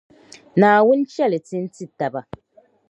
[0.59, 2.21] Naawuni chɛli ti n-ti taba.